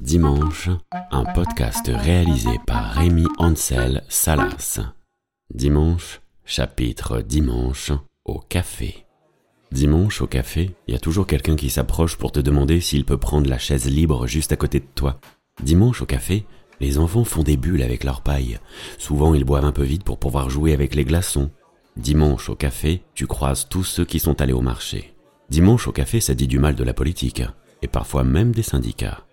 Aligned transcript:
Dimanche, 0.00 0.70
un 1.10 1.24
podcast 1.24 1.90
réalisé 1.92 2.58
par 2.66 2.92
Rémi 2.92 3.26
Ansel 3.38 4.02
Salas. 4.08 4.80
Dimanche, 5.52 6.20
chapitre 6.44 7.20
Dimanche 7.20 7.92
au 8.24 8.38
café. 8.38 9.06
Dimanche 9.72 10.22
au 10.22 10.26
café, 10.26 10.74
il 10.86 10.94
y 10.94 10.96
a 10.96 11.00
toujours 11.00 11.26
quelqu'un 11.26 11.56
qui 11.56 11.70
s'approche 11.70 12.16
pour 12.16 12.32
te 12.32 12.40
demander 12.40 12.80
s'il 12.80 13.04
peut 13.04 13.18
prendre 13.18 13.50
la 13.50 13.58
chaise 13.58 13.90
libre 13.90 14.26
juste 14.26 14.52
à 14.52 14.56
côté 14.56 14.80
de 14.80 14.88
toi. 14.94 15.20
Dimanche 15.62 16.02
au 16.02 16.06
café, 16.06 16.46
les 16.80 16.98
enfants 16.98 17.24
font 17.24 17.42
des 17.42 17.56
bulles 17.56 17.82
avec 17.82 18.04
leur 18.04 18.22
paille. 18.22 18.58
Souvent, 18.98 19.34
ils 19.34 19.44
boivent 19.44 19.64
un 19.64 19.72
peu 19.72 19.84
vite 19.84 20.04
pour 20.04 20.18
pouvoir 20.18 20.50
jouer 20.50 20.72
avec 20.72 20.94
les 20.94 21.04
glaçons. 21.04 21.50
Dimanche 21.96 22.48
au 22.48 22.56
café, 22.56 23.02
tu 23.14 23.26
croises 23.26 23.68
tous 23.68 23.84
ceux 23.84 24.04
qui 24.04 24.18
sont 24.18 24.40
allés 24.40 24.52
au 24.52 24.60
marché. 24.60 25.15
Dimanche 25.48 25.86
au 25.86 25.92
café, 25.92 26.20
ça 26.20 26.34
dit 26.34 26.48
du 26.48 26.58
mal 26.58 26.74
de 26.74 26.84
la 26.84 26.94
politique, 26.94 27.42
et 27.82 27.88
parfois 27.88 28.24
même 28.24 28.52
des 28.52 28.62
syndicats. 28.62 29.24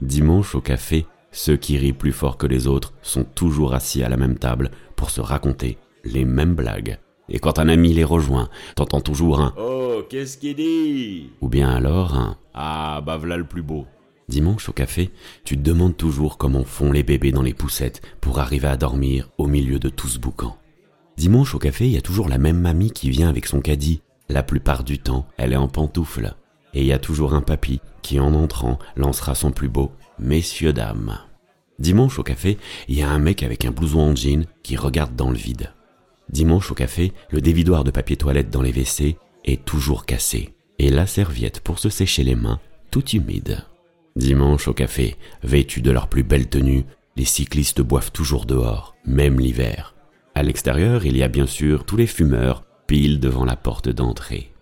Dimanche 0.00 0.54
au 0.54 0.60
café, 0.60 1.06
ceux 1.30 1.56
qui 1.56 1.78
rient 1.78 1.92
plus 1.92 2.12
fort 2.12 2.36
que 2.36 2.46
les 2.46 2.66
autres 2.66 2.92
sont 3.02 3.24
toujours 3.24 3.74
assis 3.74 4.02
à 4.02 4.08
la 4.08 4.16
même 4.16 4.38
table 4.38 4.70
pour 4.96 5.10
se 5.10 5.20
raconter 5.20 5.78
les 6.04 6.24
mêmes 6.24 6.54
blagues. 6.54 6.98
Et 7.28 7.38
quand 7.38 7.58
un 7.58 7.68
ami 7.68 7.94
les 7.94 8.04
rejoint, 8.04 8.50
t'entends 8.76 9.00
toujours 9.00 9.40
un 9.40 9.54
Oh, 9.56 10.02
qu'est-ce 10.10 10.36
qu'il 10.36 10.56
dit? 10.56 11.30
Ou 11.40 11.48
bien 11.48 11.70
alors 11.70 12.14
un 12.14 12.36
Ah, 12.52 13.00
bah 13.04 13.16
voilà 13.16 13.36
le 13.36 13.44
plus 13.44 13.62
beau. 13.62 13.86
Dimanche 14.28 14.68
au 14.68 14.72
café, 14.72 15.10
tu 15.44 15.56
te 15.56 15.62
demandes 15.62 15.96
toujours 15.96 16.36
comment 16.36 16.64
font 16.64 16.92
les 16.92 17.02
bébés 17.02 17.32
dans 17.32 17.42
les 17.42 17.54
poussettes 17.54 18.02
pour 18.20 18.38
arriver 18.40 18.68
à 18.68 18.76
dormir 18.76 19.30
au 19.38 19.46
milieu 19.46 19.78
de 19.78 19.88
tout 19.88 20.08
ce 20.08 20.18
boucan. 20.18 20.56
Dimanche 21.16 21.54
au 21.54 21.58
café, 21.58 21.86
il 21.86 21.92
y 21.92 21.98
a 21.98 22.02
toujours 22.02 22.28
la 22.28 22.38
même 22.38 22.58
mamie 22.60 22.90
qui 22.90 23.10
vient 23.10 23.28
avec 23.28 23.46
son 23.46 23.60
caddie. 23.60 24.02
La 24.28 24.42
plupart 24.42 24.84
du 24.84 24.98
temps, 24.98 25.26
elle 25.36 25.52
est 25.52 25.56
en 25.56 25.68
pantoufle. 25.68 26.34
Et 26.72 26.80
il 26.80 26.86
y 26.86 26.92
a 26.92 26.98
toujours 26.98 27.34
un 27.34 27.42
papy 27.42 27.80
qui, 28.02 28.18
en 28.18 28.34
entrant, 28.34 28.78
lancera 28.96 29.34
son 29.34 29.52
plus 29.52 29.68
beau 29.68 29.92
Messieurs, 30.18 30.72
dames. 30.72 31.18
Dimanche 31.78 32.18
au 32.18 32.22
café, 32.22 32.56
il 32.88 32.98
y 32.98 33.02
a 33.02 33.10
un 33.10 33.18
mec 33.18 33.42
avec 33.42 33.64
un 33.64 33.70
blouson 33.70 34.00
en 34.00 34.16
jean 34.16 34.46
qui 34.62 34.76
regarde 34.76 35.16
dans 35.16 35.30
le 35.30 35.36
vide. 35.36 35.72
Dimanche 36.30 36.70
au 36.70 36.74
café, 36.74 37.12
le 37.30 37.40
dévidoir 37.40 37.84
de 37.84 37.90
papier 37.90 38.16
toilette 38.16 38.50
dans 38.50 38.62
les 38.62 38.70
WC 38.70 39.16
est 39.44 39.64
toujours 39.64 40.06
cassé. 40.06 40.54
Et 40.78 40.88
la 40.88 41.06
serviette 41.06 41.60
pour 41.60 41.78
se 41.78 41.88
sécher 41.88 42.24
les 42.24 42.34
mains, 42.34 42.60
tout 42.90 43.06
humide. 43.10 43.64
Dimanche 44.16 44.68
au 44.68 44.72
café, 44.72 45.16
vêtus 45.42 45.82
de 45.82 45.90
leur 45.90 46.08
plus 46.08 46.22
belle 46.22 46.48
tenue, 46.48 46.84
les 47.16 47.24
cyclistes 47.24 47.80
boivent 47.80 48.12
toujours 48.12 48.46
dehors, 48.46 48.94
même 49.04 49.40
l'hiver. 49.40 49.94
À 50.34 50.42
l'extérieur, 50.42 51.04
il 51.04 51.16
y 51.16 51.22
a 51.22 51.28
bien 51.28 51.46
sûr 51.46 51.84
tous 51.84 51.96
les 51.96 52.06
fumeurs, 52.06 52.64
pile 52.86 53.20
devant 53.20 53.44
la 53.44 53.56
porte 53.56 53.88
d'entrée. 53.88 54.52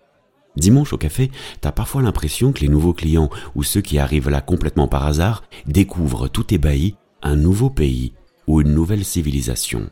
Dimanche 0.55 0.93
au 0.93 0.97
café, 0.97 1.31
t'as 1.61 1.71
parfois 1.71 2.01
l'impression 2.01 2.51
que 2.51 2.61
les 2.61 2.69
nouveaux 2.69 2.93
clients 2.93 3.29
ou 3.55 3.63
ceux 3.63 3.81
qui 3.81 3.97
arrivent 3.97 4.29
là 4.29 4.41
complètement 4.41 4.87
par 4.87 5.05
hasard 5.05 5.43
découvrent 5.65 6.27
tout 6.27 6.53
ébahi 6.53 6.95
un 7.23 7.35
nouveau 7.35 7.69
pays 7.69 8.13
ou 8.47 8.61
une 8.61 8.73
nouvelle 8.73 9.05
civilisation. 9.05 9.89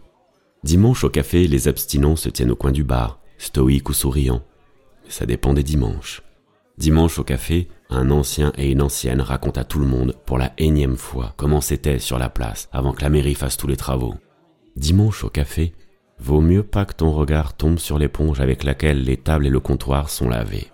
Dimanche 0.64 1.04
au 1.04 1.10
café, 1.10 1.48
les 1.48 1.68
abstinents 1.68 2.16
se 2.16 2.30
tiennent 2.30 2.52
au 2.52 2.56
coin 2.56 2.72
du 2.72 2.84
bar, 2.84 3.20
stoïques 3.40 3.90
ou 3.90 3.94
souriants. 3.94 4.44
Ça 5.08 5.26
dépend 5.26 5.54
des 5.54 5.64
dimanches. 5.64 6.22
Dimanche 6.78 7.18
au 7.20 7.24
café, 7.24 7.68
un 7.90 8.12
ancien 8.12 8.54
et 8.58 8.72
une 8.72 8.82
ancienne 8.82 9.22
racontent 9.22 9.60
à 9.60 9.64
tout 9.64 9.80
le 9.80 9.88
monde 9.88 10.16
pour 10.26 10.38
la 10.38 10.54
énième 10.58 10.98
fois 10.98 11.34
comment 11.38 11.62
c'était 11.62 12.00
sur 12.00 12.20
la 12.20 12.30
place 12.30 12.70
avant 12.72 12.94
que 12.94 13.02
la 13.02 13.10
mairie 13.10 13.36
fasse 13.36 13.58
tous 13.58 13.68
les 13.68 13.78
travaux. 13.78 14.16
Dimanche 14.76 15.24
au 15.24 15.30
café, 15.30 15.74
vaut 16.22 16.42
mieux 16.42 16.64
pas 16.64 16.86
que 16.86 16.94
ton 16.94 17.12
regard 17.12 17.56
tombe 17.56 17.80
sur 17.80 17.98
l'éponge 17.98 18.40
avec 18.40 18.64
laquelle 18.64 19.04
les 19.04 19.18
tables 19.18 19.48
et 19.48 19.50
le 19.50 19.60
comptoir 19.60 20.10
sont 20.10 20.30
lavés. 20.30 20.68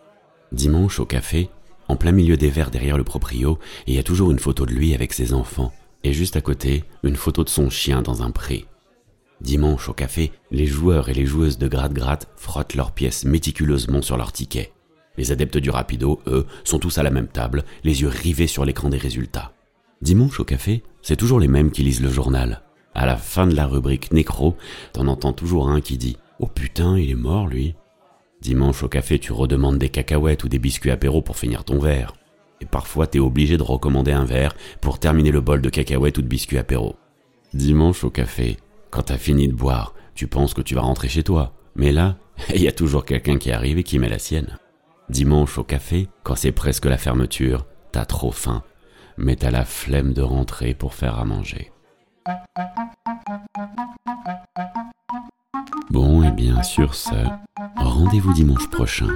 Dimanche 0.52 1.00
au 1.00 1.06
café, 1.06 1.50
en 1.88 1.96
plein 1.96 2.12
milieu 2.12 2.36
des 2.36 2.50
verres 2.50 2.72
derrière 2.72 2.98
le 2.98 3.06
proprio, 3.06 3.58
il 3.88 3.96
y 3.96 4.00
a 4.00 4.04
toujours 4.04 4.32
une 4.32 4.40
photo 4.40 4.66
de 4.66 4.74
lui 4.74 4.94
avec 4.94 5.14
ses 5.14 5.34
enfants, 5.34 5.74
et 6.04 6.12
juste 6.12 6.36
à 6.36 6.42
côté, 6.42 6.84
une 7.04 7.16
photo 7.16 7.44
de 7.44 7.50
son 7.50 7.70
chien 7.70 8.02
dans 8.02 8.24
un 8.24 8.32
pré. 8.32 8.66
Dimanche 9.40 9.88
au 9.88 9.94
café, 9.94 10.32
les 10.52 10.66
joueurs 10.66 11.10
et 11.10 11.14
les 11.14 11.26
joueuses 11.26 11.58
de 11.58 11.68
gratte-gratte 11.68 12.28
frottent 12.36 12.76
leurs 12.76 12.92
pièces 12.92 13.24
méticuleusement 13.24 14.02
sur 14.02 14.18
leurs 14.18 14.34
tickets. 14.34 14.74
Les 15.18 15.32
adeptes 15.32 15.58
du 15.58 15.70
rapido, 15.70 16.20
eux, 16.28 16.46
sont 16.64 16.80
tous 16.80 16.98
à 16.98 17.04
la 17.04 17.12
même 17.12 17.28
table, 17.28 17.64
les 17.84 18.02
yeux 18.02 18.10
rivés 18.10 18.48
sur 18.48 18.66
l'écran 18.66 18.90
des 18.90 18.98
résultats. 18.98 19.54
Dimanche 20.02 20.40
au 20.40 20.44
café, 20.44 20.84
c'est 21.02 21.16
toujours 21.16 21.40
les 21.40 21.48
mêmes 21.48 21.72
qui 21.72 21.84
lisent 21.84 22.02
le 22.02 22.10
journal. 22.10 22.62
À 22.98 23.06
la 23.06 23.16
fin 23.16 23.46
de 23.46 23.56
la 23.56 23.68
rubrique 23.68 24.12
nécro, 24.12 24.58
t'en 24.92 25.06
entends 25.06 25.32
toujours 25.32 25.70
un 25.70 25.82
qui 25.82 26.00
dit 26.00 26.18
Oh 26.40 26.48
putain, 26.48 26.98
il 26.98 27.12
est 27.12 27.16
mort 27.16 27.46
lui. 27.46 27.76
Dimanche 28.42 28.82
au 28.82 28.88
café, 28.88 29.20
tu 29.20 29.32
redemandes 29.32 29.78
des 29.78 29.90
cacahuètes 29.90 30.44
ou 30.44 30.50
des 30.50 30.58
biscuits 30.58 30.90
apéro 30.90 31.22
pour 31.22 31.38
finir 31.38 31.64
ton 31.64 31.78
verre. 31.78 32.16
Et 32.60 32.66
parfois, 32.66 33.06
t'es 33.06 33.20
obligé 33.20 33.56
de 33.56 33.62
recommander 33.62 34.14
un 34.14 34.26
verre 34.26 34.56
pour 34.82 34.98
terminer 34.98 35.30
le 35.30 35.42
bol 35.42 35.62
de 35.62 35.70
cacahuètes 35.70 36.18
ou 36.18 36.24
de 36.24 36.28
biscuits 36.28 36.58
apéro. 36.58 36.96
Dimanche 37.54 38.04
au 38.04 38.10
café, 38.10 38.58
quand 38.90 39.04
t'as 39.04 39.18
fini 39.18 39.48
de 39.48 39.54
boire, 39.54 39.94
tu 40.16 40.26
penses 40.26 40.56
que 40.56 40.64
tu 40.64 40.74
vas 40.74 40.82
rentrer 40.82 41.08
chez 41.08 41.22
toi. 41.22 41.54
Mais 41.76 41.92
là, 41.92 42.18
il 42.56 42.64
y 42.64 42.68
a 42.68 42.72
toujours 42.72 43.06
quelqu'un 43.06 43.38
qui 43.38 43.52
arrive 43.52 43.78
et 43.78 43.84
qui 43.84 44.00
met 44.00 44.10
la 44.10 44.18
sienne. 44.18 44.58
Dimanche 45.10 45.60
au 45.60 45.64
café, 45.64 46.08
quand 46.24 46.36
c'est 46.36 46.52
presque 46.52 46.86
la 46.86 46.98
fermeture, 46.98 47.68
t'as 47.92 48.06
trop 48.06 48.32
faim, 48.32 48.64
mais 49.18 49.36
t'as 49.36 49.52
la 49.52 49.66
flemme 49.66 50.14
de 50.14 50.24
rentrer 50.24 50.74
pour 50.74 50.96
faire 50.96 51.20
à 51.20 51.26
manger. 51.26 51.72
Bon, 55.90 56.24
et 56.24 56.32
bien 56.32 56.62
sur 56.64 56.96
ce, 56.96 57.16
rendez-vous 57.76 58.34
dimanche 58.34 58.70
prochain 58.70 59.08